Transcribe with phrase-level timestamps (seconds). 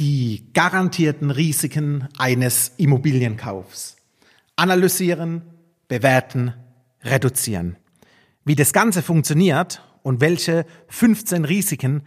[0.00, 3.96] Die garantierten Risiken eines Immobilienkaufs.
[4.56, 5.42] Analysieren,
[5.86, 6.52] bewerten,
[7.04, 7.76] reduzieren.
[8.44, 12.02] Wie das Ganze funktioniert und welche 15 Risiken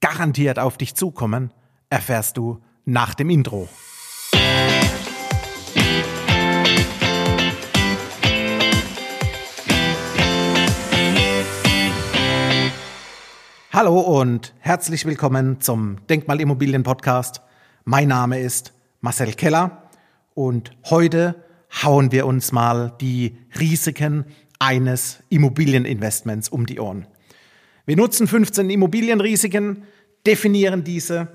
[0.00, 1.52] garantiert auf dich zukommen,
[1.90, 3.68] erfährst du nach dem Intro.
[13.74, 17.40] Hallo und herzlich willkommen zum Denkmalimmobilien Podcast.
[17.82, 19.90] Mein Name ist Marcel Keller
[20.32, 21.42] und heute
[21.82, 24.26] hauen wir uns mal die Risiken
[24.60, 27.08] eines Immobilieninvestments um die Ohren.
[27.84, 29.82] Wir nutzen 15 Immobilienrisiken,
[30.24, 31.26] definieren diese,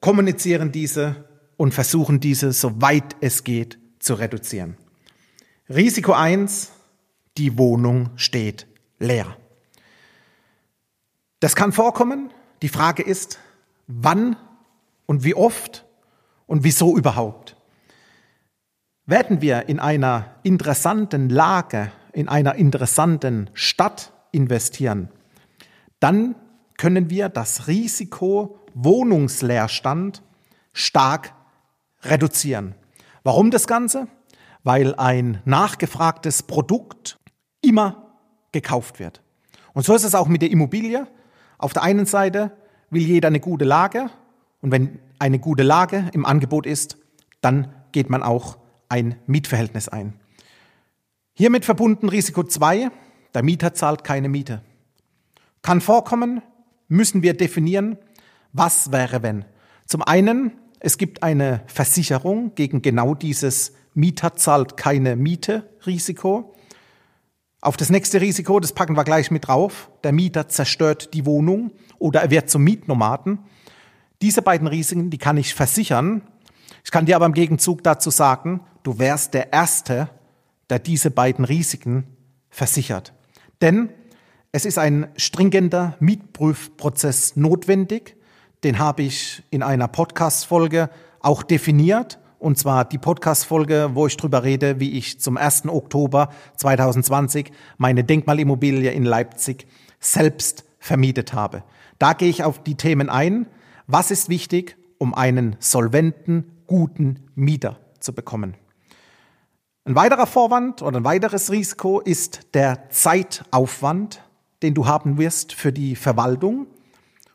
[0.00, 1.24] kommunizieren diese
[1.56, 4.76] und versuchen diese, soweit es geht, zu reduzieren.
[5.70, 6.70] Risiko 1,
[7.38, 8.66] die Wohnung steht
[8.98, 9.38] leer.
[11.40, 12.32] Das kann vorkommen.
[12.62, 13.38] Die Frage ist,
[13.86, 14.36] wann
[15.06, 15.86] und wie oft
[16.46, 17.56] und wieso überhaupt.
[19.06, 25.08] Werden wir in einer interessanten Lage, in einer interessanten Stadt investieren,
[26.00, 26.34] dann
[26.76, 30.22] können wir das Risiko Wohnungsleerstand
[30.72, 31.32] stark
[32.02, 32.74] reduzieren.
[33.22, 34.08] Warum das Ganze?
[34.62, 37.18] Weil ein nachgefragtes Produkt
[37.60, 38.14] immer
[38.52, 39.22] gekauft wird.
[39.72, 41.06] Und so ist es auch mit der Immobilie.
[41.58, 42.52] Auf der einen Seite
[42.90, 44.10] will jeder eine gute Lage
[44.62, 46.96] und wenn eine gute Lage im Angebot ist,
[47.40, 50.14] dann geht man auch ein Mietverhältnis ein.
[51.34, 52.90] Hiermit verbunden Risiko 2,
[53.34, 54.62] der Mieter zahlt keine Miete.
[55.62, 56.42] Kann vorkommen,
[56.88, 57.98] müssen wir definieren,
[58.52, 59.44] was wäre wenn.
[59.86, 66.54] Zum einen, es gibt eine Versicherung gegen genau dieses Mieter zahlt keine Miete Risiko.
[67.68, 69.90] Auf das nächste Risiko, das packen wir gleich mit drauf.
[70.02, 73.40] Der Mieter zerstört die Wohnung oder er wird zum Mietnomaden.
[74.22, 76.22] Diese beiden Risiken, die kann ich versichern.
[76.82, 80.08] Ich kann dir aber im Gegenzug dazu sagen, du wärst der Erste,
[80.70, 82.04] der diese beiden Risiken
[82.48, 83.12] versichert.
[83.60, 83.90] Denn
[84.50, 88.16] es ist ein stringenter Mietprüfprozess notwendig.
[88.64, 90.88] Den habe ich in einer Podcast-Folge
[91.20, 95.66] auch definiert und zwar die Podcast-Folge, wo ich drüber rede, wie ich zum 1.
[95.66, 99.66] Oktober 2020 meine Denkmalimmobilie in Leipzig
[100.00, 101.64] selbst vermietet habe.
[101.98, 103.46] Da gehe ich auf die Themen ein.
[103.86, 108.54] Was ist wichtig, um einen solventen, guten Mieter zu bekommen?
[109.84, 114.22] Ein weiterer Vorwand oder ein weiteres Risiko ist der Zeitaufwand,
[114.62, 116.66] den du haben wirst für die Verwaltung.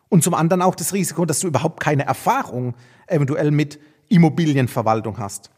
[0.07, 2.75] Und zum anderen auch das Risiko, dass du überhaupt keine Erfahrung
[3.07, 5.51] eventuell mit Immobilienverwaltung hast.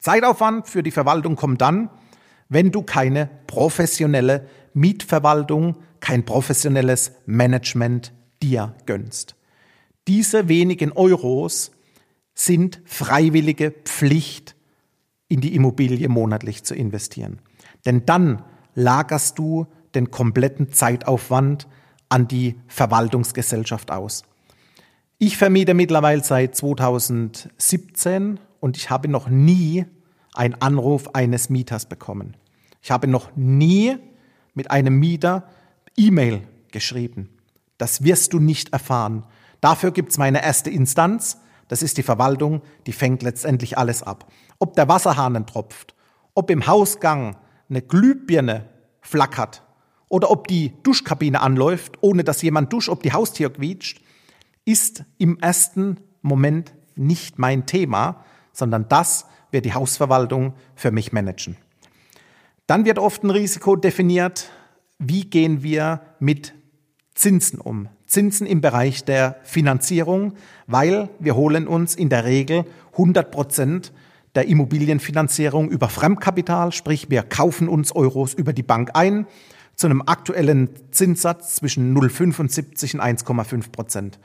[0.00, 1.90] Zeitaufwand für die Verwaltung kommt dann,
[2.48, 8.12] wenn du keine professionelle Mietverwaltung, kein professionelles Management
[8.42, 9.36] dir gönnst.
[10.08, 11.70] Diese wenigen Euros
[12.34, 14.56] sind freiwillige Pflicht,
[15.28, 17.40] in die Immobilie monatlich zu investieren.
[17.86, 18.44] Denn dann
[18.74, 21.68] lagerst du den kompletten Zeitaufwand
[22.08, 24.24] an die Verwaltungsgesellschaft aus.
[25.24, 29.86] Ich vermiete mittlerweile seit 2017 und ich habe noch nie
[30.34, 32.36] einen Anruf eines Mieters bekommen.
[32.80, 33.98] Ich habe noch nie
[34.54, 35.44] mit einem Mieter
[35.96, 37.28] E-Mail geschrieben.
[37.78, 39.24] Das wirst du nicht erfahren.
[39.60, 41.38] Dafür gibt es meine erste Instanz.
[41.68, 44.26] Das ist die Verwaltung, die fängt letztendlich alles ab.
[44.58, 45.94] Ob der Wasserhahn tropft,
[46.34, 47.36] ob im Hausgang
[47.70, 48.68] eine Glühbirne
[49.00, 49.62] flackert
[50.08, 54.02] oder ob die Duschkabine anläuft, ohne dass jemand duscht, ob die Haustür quietscht,
[54.64, 61.56] ist im ersten Moment nicht mein Thema, sondern das wird die Hausverwaltung für mich managen.
[62.66, 64.50] Dann wird oft ein Risiko definiert,
[64.98, 66.54] wie gehen wir mit
[67.14, 67.88] Zinsen um.
[68.06, 70.34] Zinsen im Bereich der Finanzierung,
[70.66, 73.92] weil wir holen uns in der Regel 100 Prozent
[74.34, 79.26] der Immobilienfinanzierung über Fremdkapital, sprich wir kaufen uns Euros über die Bank ein
[79.74, 84.18] zu einem aktuellen Zinssatz zwischen 0,75 und 1,5 Prozent.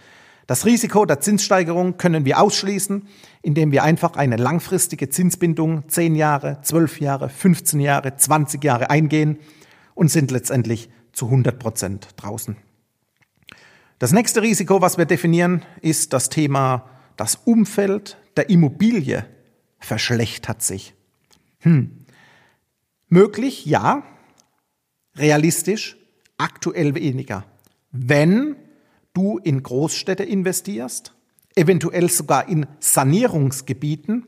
[0.48, 3.06] Das Risiko der Zinssteigerung können wir ausschließen,
[3.42, 9.40] indem wir einfach eine langfristige Zinsbindung 10 Jahre, 12 Jahre, 15 Jahre, 20 Jahre eingehen
[9.94, 12.56] und sind letztendlich zu 100 Prozent draußen.
[14.00, 19.26] Das nächste Risiko, was wir definieren, ist das Thema, das Umfeld der Immobilie
[19.80, 20.94] verschlechtert sich.
[21.60, 22.06] Hm.
[23.10, 24.04] Möglich, ja.
[25.18, 25.98] Realistisch,
[26.38, 27.44] aktuell weniger.
[27.92, 28.56] Wenn
[29.18, 31.16] du in Großstädte investierst,
[31.56, 34.28] eventuell sogar in Sanierungsgebieten,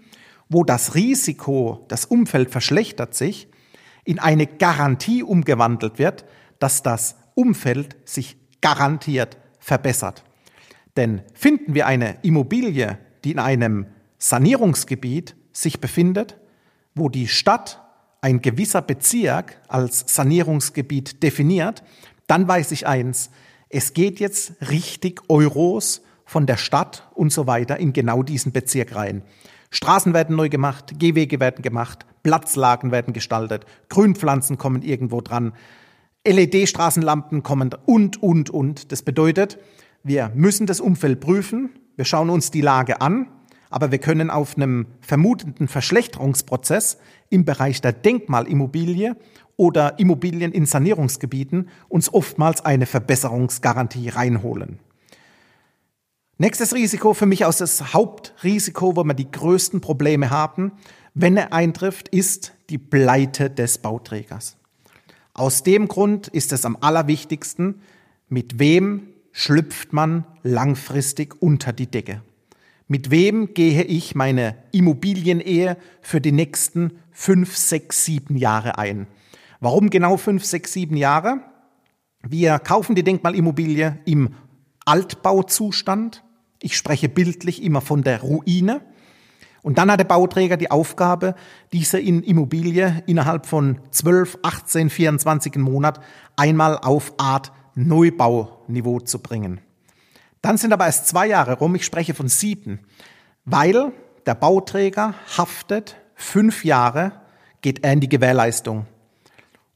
[0.49, 3.49] wo das Risiko, das Umfeld verschlechtert sich,
[4.03, 6.25] in eine Garantie umgewandelt wird,
[6.57, 10.23] dass das Umfeld sich garantiert verbessert.
[10.97, 13.85] Denn finden wir eine Immobilie, die in einem
[14.17, 16.37] Sanierungsgebiet sich befindet,
[16.95, 17.79] wo die Stadt
[18.21, 21.83] ein gewisser Bezirk als Sanierungsgebiet definiert,
[22.25, 23.29] dann weiß ich eins,
[23.69, 28.95] es geht jetzt richtig Euros von der Stadt und so weiter in genau diesen Bezirk
[28.95, 29.21] rein.
[29.71, 35.53] Straßen werden neu gemacht, Gehwege werden gemacht, Platzlagen werden gestaltet, Grünpflanzen kommen irgendwo dran,
[36.27, 38.91] LED-Straßenlampen kommen und, und, und.
[38.91, 39.59] Das bedeutet,
[40.03, 43.27] wir müssen das Umfeld prüfen, wir schauen uns die Lage an,
[43.69, 46.97] aber wir können auf einem vermuteten Verschlechterungsprozess
[47.29, 49.15] im Bereich der Denkmalimmobilie
[49.59, 54.79] oder Immobilien in Sanierungsgebieten uns oftmals eine Verbesserungsgarantie reinholen.
[56.37, 60.71] Nächstes Risiko für mich aus das Hauptrisiko, wo wir die größten Probleme haben,
[61.13, 64.55] wenn er eintrifft, ist die Pleite des Bauträgers.
[65.33, 67.81] Aus dem Grund ist es am allerwichtigsten,
[68.29, 72.21] mit wem schlüpft man langfristig unter die Decke.
[72.87, 79.07] Mit wem gehe ich meine Immobilienehe für die nächsten fünf, sechs, sieben Jahre ein?
[79.59, 81.41] Warum genau fünf, sechs, sieben Jahre?
[82.21, 84.29] Wir kaufen die Denkmalimmobilie im
[84.85, 86.23] Altbauzustand.
[86.61, 88.81] Ich spreche bildlich immer von der Ruine.
[89.61, 91.35] Und dann hat der Bauträger die Aufgabe,
[91.73, 95.99] diese Immobilie innerhalb von 12, 18, 24 Monat
[96.37, 99.59] einmal auf Art Neubauniveau zu bringen.
[100.41, 102.79] Dann sind aber erst zwei Jahre rum, ich spreche von sieben,
[103.43, 103.91] weil
[104.25, 107.11] der Bauträger haftet fünf Jahre,
[107.61, 108.85] geht er in die Gewährleistung.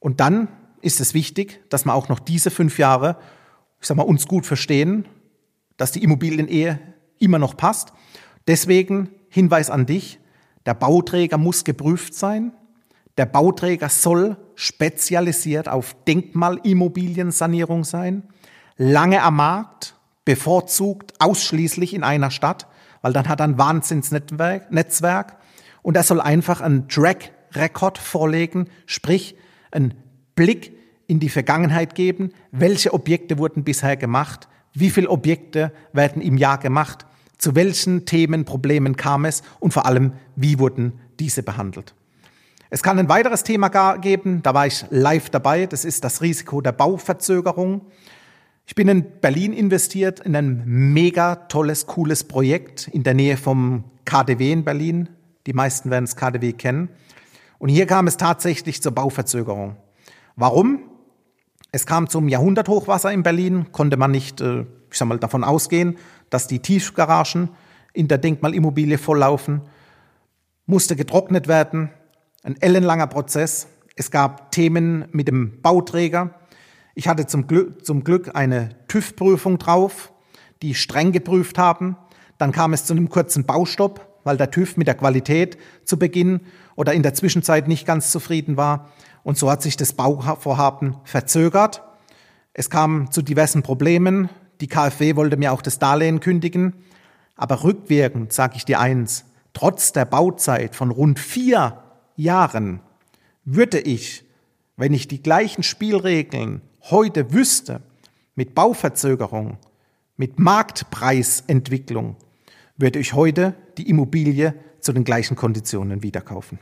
[0.04, 0.48] Und dann
[0.82, 3.18] ist es wichtig, dass wir auch noch diese fünf Jahre,
[3.80, 5.06] ich sag mal, uns gut verstehen
[5.78, 6.80] dass die Immobilienehe
[7.20, 7.94] immer noch passt.
[8.48, 10.20] Deswegen Hinweis an dich,
[10.66, 12.54] der Bauträger muss geprüft sein.
[13.18, 18.24] Der Bauträger soll spezialisiert auf Denkmalimmobiliensanierung sein,
[18.78, 19.96] lange am Markt,
[20.26, 22.68] bevorzugt ausschließlich in einer Stadt,
[23.02, 25.38] weil dann hat er ein Wahnsinnsnetzwerk
[25.82, 29.36] und er soll einfach einen Track-Record vorlegen, sprich
[29.74, 29.94] einen
[30.36, 30.74] Blick
[31.08, 36.58] in die Vergangenheit geben, welche Objekte wurden bisher gemacht, wie viele Objekte werden im Jahr
[36.58, 37.06] gemacht?
[37.38, 39.44] Zu welchen Themen, Problemen kam es?
[39.60, 41.94] Und vor allem, wie wurden diese behandelt?
[42.70, 43.68] Es kann ein weiteres Thema
[43.98, 47.82] geben, da war ich live dabei, das ist das Risiko der Bauverzögerung.
[48.66, 53.84] Ich bin in Berlin investiert in ein mega tolles, cooles Projekt in der Nähe vom
[54.06, 55.10] KDW in Berlin.
[55.46, 56.90] Die meisten werden das KDW kennen.
[57.64, 59.78] Und hier kam es tatsächlich zur Bauverzögerung.
[60.36, 60.80] Warum?
[61.72, 65.98] Es kam zum Jahrhunderthochwasser in Berlin, konnte man nicht, äh, ich sag mal, davon ausgehen,
[66.30, 67.52] dass die Tiefgaragen
[67.94, 69.62] in der Denkmalimmobilie volllaufen,
[70.66, 71.90] musste getrocknet werden,
[72.44, 73.68] ein ellenlanger Prozess.
[73.96, 76.32] Es gab Themen mit dem Bauträger.
[76.96, 80.12] Ich hatte zum Glück, zum Glück eine TÜV-Prüfung drauf,
[80.62, 81.96] die streng geprüft haben.
[82.38, 86.42] Dann kam es zu einem kurzen Baustopp, weil der TÜV mit der Qualität zu Beginn
[86.76, 88.90] oder in der Zwischenzeit nicht ganz zufrieden war.
[89.24, 91.84] Und so hat sich das Bauvorhaben verzögert.
[92.54, 94.30] Es kam zu diversen Problemen.
[94.62, 96.74] Die KfW wollte mir auch das Darlehen kündigen.
[97.36, 101.82] Aber rückwirkend sage ich dir eins, trotz der Bauzeit von rund vier
[102.16, 102.82] Jahren
[103.46, 104.26] würde ich,
[104.78, 107.82] wenn ich die gleichen Spielregeln heute wüsste,
[108.36, 109.58] mit Bauverzögerung,
[110.18, 112.16] mit Marktpreisentwicklung,
[112.78, 116.60] würde ich heute die Immobilie zu den gleichen Konditionen wieder kaufen.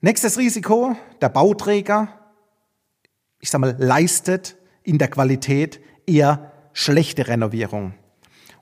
[0.00, 2.08] Nächstes Risiko, der Bauträger,
[3.40, 7.94] ich sage mal, leistet in der Qualität eher schlechte Renovierung.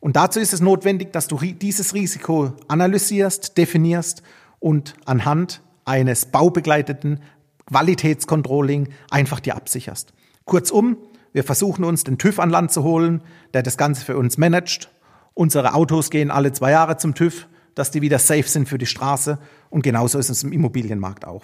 [0.00, 4.22] Und dazu ist es notwendig, dass du dieses Risiko analysierst, definierst
[4.58, 7.20] und anhand eines baubegleiteten
[7.66, 10.12] Qualitätscontrolling einfach dir absicherst.
[10.44, 10.96] Kurzum,
[11.32, 13.22] wir versuchen uns den TÜV an Land zu holen,
[13.54, 14.90] der das Ganze für uns managt.
[15.34, 17.46] Unsere Autos gehen alle zwei Jahre zum TÜV
[17.80, 19.38] dass die wieder safe sind für die Straße.
[19.70, 21.42] Und genauso ist es im Immobilienmarkt auch.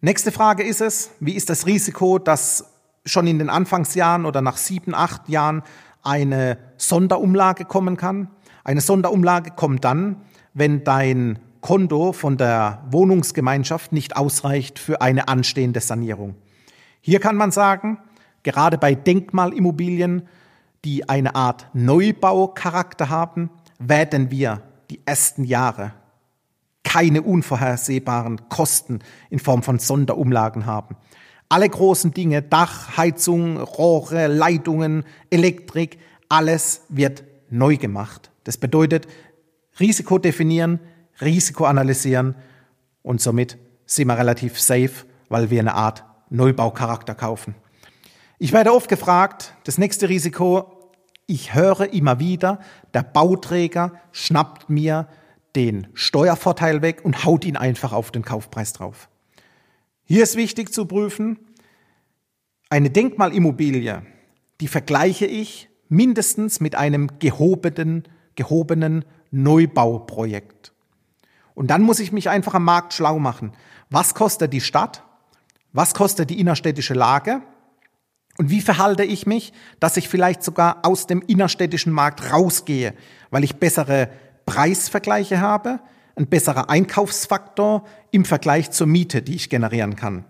[0.00, 2.72] Nächste Frage ist es, wie ist das Risiko, dass
[3.04, 5.62] schon in den Anfangsjahren oder nach sieben, acht Jahren
[6.02, 8.30] eine Sonderumlage kommen kann?
[8.64, 10.22] Eine Sonderumlage kommt dann,
[10.54, 16.34] wenn dein Konto von der Wohnungsgemeinschaft nicht ausreicht für eine anstehende Sanierung.
[17.02, 17.98] Hier kann man sagen,
[18.42, 20.26] gerade bei Denkmalimmobilien,
[20.86, 25.92] die eine Art Neubaucharakter haben, werden wir die ersten Jahre
[26.86, 30.96] keine unvorhersehbaren Kosten in Form von Sonderumlagen haben.
[31.48, 38.30] Alle großen Dinge, Dach, Heizung, Rohre, Leitungen, Elektrik, alles wird neu gemacht.
[38.44, 39.06] Das bedeutet
[39.78, 40.80] Risiko definieren,
[41.20, 42.34] Risiko analysieren
[43.02, 47.54] und somit sind wir relativ safe, weil wir eine Art Neubaucharakter kaufen.
[48.38, 50.75] Ich werde oft gefragt, das nächste Risiko,
[51.26, 52.60] Ich höre immer wieder,
[52.94, 55.08] der Bauträger schnappt mir
[55.56, 59.08] den Steuervorteil weg und haut ihn einfach auf den Kaufpreis drauf.
[60.04, 61.38] Hier ist wichtig zu prüfen,
[62.68, 64.02] eine Denkmalimmobilie,
[64.60, 68.04] die vergleiche ich mindestens mit einem gehobenen,
[68.36, 70.72] gehobenen Neubauprojekt.
[71.54, 73.52] Und dann muss ich mich einfach am Markt schlau machen.
[73.90, 75.02] Was kostet die Stadt?
[75.72, 77.42] Was kostet die innerstädtische Lage?
[78.38, 82.94] Und wie verhalte ich mich, dass ich vielleicht sogar aus dem innerstädtischen Markt rausgehe,
[83.30, 84.10] weil ich bessere
[84.44, 85.80] Preisvergleiche habe,
[86.16, 90.24] ein besserer Einkaufsfaktor im Vergleich zur Miete, die ich generieren kann.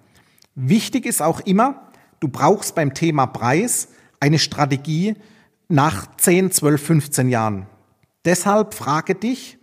[0.55, 3.89] Wichtig ist auch immer, du brauchst beim Thema Preis
[4.21, 5.15] eine Strategie
[5.69, 7.67] nach 10, 12, 15 Jahren.
[8.25, 9.59] Deshalb frage dich,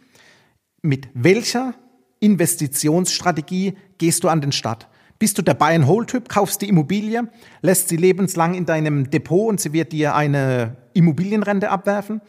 [0.81, 1.73] mit welcher
[2.19, 4.87] Investitionsstrategie gehst du an den Start?
[5.19, 7.29] Bist du der Buy-and-Hold-Typ, kaufst die Immobilie,
[7.61, 12.21] lässt sie lebenslang in deinem Depot und sie wird dir eine Immobilienrente abwerfen?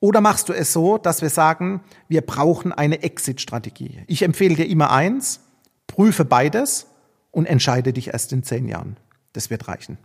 [0.00, 4.02] Oder machst du es so, dass wir sagen, wir brauchen eine Exit-Strategie?
[4.06, 5.40] Ich empfehle dir immer eins,
[5.86, 6.86] prüfe beides
[7.30, 8.96] und entscheide dich erst in zehn Jahren.
[9.32, 9.98] Das wird reichen.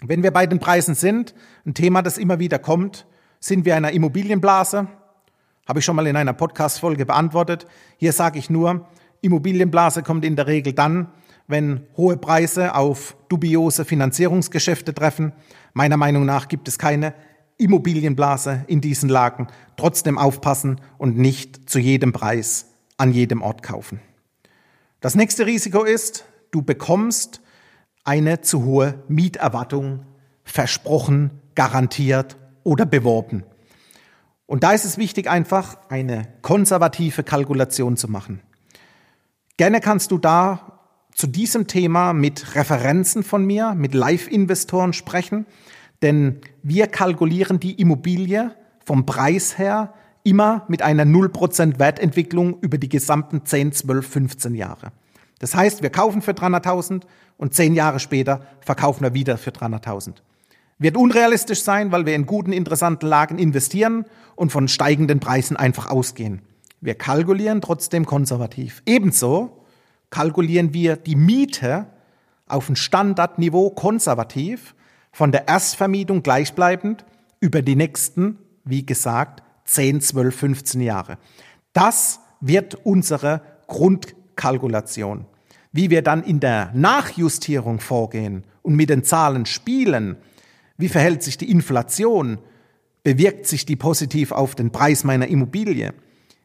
[0.00, 1.34] Wenn wir bei den Preisen sind,
[1.66, 3.06] ein Thema, das immer wieder kommt,
[3.40, 4.86] sind wir in einer Immobilienblase?
[5.66, 7.66] Habe ich schon mal in einer Podcast-Folge beantwortet.
[7.96, 8.86] Hier sage ich nur,
[9.20, 11.08] Immobilienblase kommt in der Regel dann,
[11.46, 15.32] wenn hohe Preise auf dubiose Finanzierungsgeschäfte treffen.
[15.72, 17.14] Meiner Meinung nach gibt es keine
[17.56, 19.48] Immobilienblase in diesen Lagen.
[19.76, 24.00] Trotzdem aufpassen und nicht zu jedem Preis an jedem Ort kaufen.
[25.00, 27.40] Das nächste Risiko ist, du bekommst
[28.04, 30.04] eine zu hohe Mieterwartung
[30.44, 33.44] versprochen, garantiert oder beworben.
[34.46, 38.40] Und da ist es wichtig, einfach eine konservative Kalkulation zu machen.
[39.58, 40.78] Gerne kannst du da
[41.12, 45.46] zu diesem Thema mit Referenzen von mir, mit Live-Investoren sprechen,
[46.00, 52.88] denn wir kalkulieren die Immobilie vom Preis her immer mit einer 0% Wertentwicklung über die
[52.88, 54.92] gesamten 10, 12, 15 Jahre.
[55.40, 57.02] Das heißt, wir kaufen für 300.000
[57.36, 60.18] und 10 Jahre später verkaufen wir wieder für 300.000.
[60.78, 64.04] Wird unrealistisch sein, weil wir in guten, interessanten Lagen investieren
[64.36, 66.42] und von steigenden Preisen einfach ausgehen.
[66.80, 68.82] Wir kalkulieren trotzdem konservativ.
[68.86, 69.64] Ebenso
[70.10, 71.86] kalkulieren wir die Miete
[72.46, 74.74] auf ein Standardniveau konservativ,
[75.12, 77.04] von der Erstvermietung gleichbleibend
[77.40, 81.18] über die nächsten, wie gesagt, 10, 12, 15 Jahre.
[81.72, 85.26] Das wird unsere Grundkalkulation.
[85.72, 90.16] Wie wir dann in der Nachjustierung vorgehen und mit den Zahlen spielen,
[90.76, 92.38] wie verhält sich die Inflation,
[93.02, 95.94] bewirkt sich die positiv auf den Preis meiner Immobilie,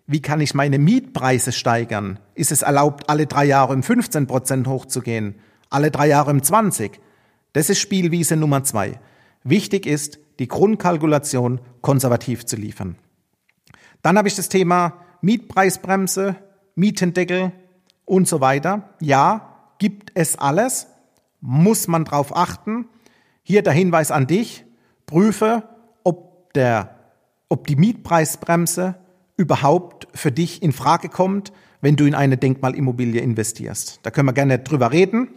[0.06, 2.20] wie kann ich meine Mietpreise steigern?
[2.36, 5.36] Ist es erlaubt, alle drei Jahre um 15 Prozent hochzugehen?
[5.70, 7.00] Alle drei Jahre um 20?
[7.54, 9.00] Das ist Spielwiese Nummer zwei.
[9.44, 12.98] Wichtig ist, die Grundkalkulation konservativ zu liefern.
[14.02, 16.36] Dann habe ich das Thema Mietpreisbremse,
[16.76, 17.54] Mietendeckel
[18.06, 18.90] und so weiter.
[19.00, 20.88] Ja, gibt es alles,
[21.40, 22.90] muss man drauf achten.
[23.44, 24.66] Hier der Hinweis an dich,
[25.06, 25.64] prüfe,
[26.04, 26.96] ob, der,
[27.48, 28.96] ob die Mietpreisbremse
[29.44, 34.00] überhaupt für dich in Frage kommt, wenn du in eine Denkmalimmobilie investierst.
[34.04, 35.28] Da können wir gerne drüber reden.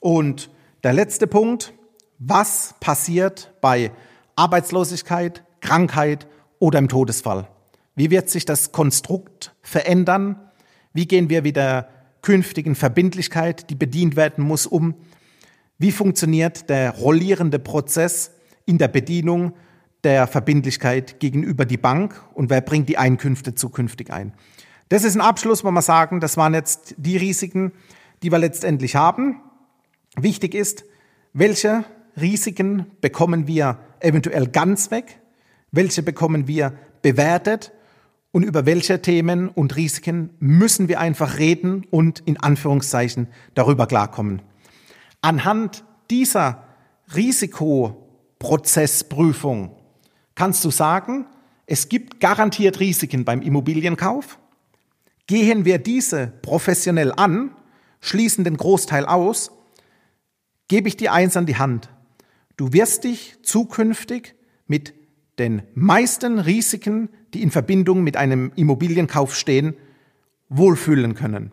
[0.00, 0.48] Und
[0.84, 1.72] der letzte Punkt,
[2.20, 3.90] was passiert bei
[4.36, 6.28] Arbeitslosigkeit, Krankheit
[6.60, 7.48] oder im Todesfall?
[7.96, 10.36] Wie wird sich das Konstrukt verändern?
[10.92, 11.88] Wie gehen wir mit der
[12.22, 14.94] künftigen Verbindlichkeit, die bedient werden muss, um?
[15.78, 18.30] Wie funktioniert der rollierende Prozess
[18.66, 19.54] in der Bedienung
[20.04, 24.32] der Verbindlichkeit gegenüber die Bank und wer bringt die Einkünfte zukünftig ein.
[24.88, 27.72] Das ist ein Abschluss, wo wir sagen, das waren jetzt die Risiken,
[28.22, 29.40] die wir letztendlich haben.
[30.16, 30.84] Wichtig ist,
[31.32, 31.84] welche
[32.18, 35.20] Risiken bekommen wir eventuell ganz weg,
[35.72, 37.72] welche bekommen wir bewertet
[38.32, 44.40] und über welche Themen und Risiken müssen wir einfach reden und in Anführungszeichen darüber klarkommen.
[45.20, 46.64] Anhand dieser
[47.14, 49.77] Risikoprozessprüfung
[50.38, 51.26] kannst du sagen,
[51.66, 54.38] es gibt garantiert Risiken beim Immobilienkauf.
[55.26, 57.56] Gehen wir diese professionell an,
[58.00, 59.50] schließen den Großteil aus,
[60.68, 61.88] gebe ich dir eins an die Hand.
[62.56, 64.36] Du wirst dich zukünftig
[64.68, 64.94] mit
[65.40, 69.74] den meisten Risiken, die in Verbindung mit einem Immobilienkauf stehen,
[70.48, 71.50] wohlfühlen können.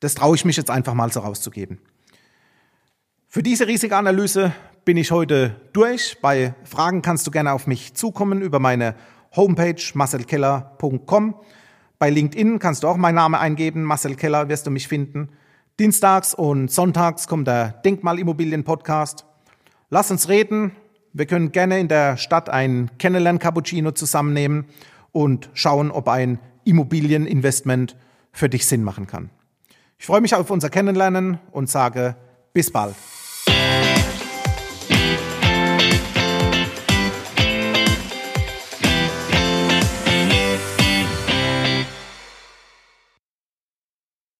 [0.00, 1.80] Das traue ich mich jetzt einfach mal so rauszugeben.
[3.28, 6.18] Für diese Risikoanalyse bin ich heute durch.
[6.20, 8.94] Bei Fragen kannst du gerne auf mich zukommen über meine
[9.34, 11.34] Homepage marcelkeller.com.
[11.98, 15.30] Bei LinkedIn kannst du auch meinen Namen eingeben, Marcel Keller wirst du mich finden.
[15.78, 19.24] Dienstags und sonntags kommt der Denkmalimmobilien-Podcast.
[19.90, 20.72] Lass uns reden,
[21.16, 24.64] Wir können gerne in der Stadt ein Kennenlern-Cappuccino zusammennehmen
[25.12, 27.96] und schauen, ob ein Immobilieninvestment
[28.32, 29.30] für dich Sinn machen kann.
[29.96, 32.16] Ich freue mich auf unser Kennenlernen und sage
[32.52, 32.96] bis bald.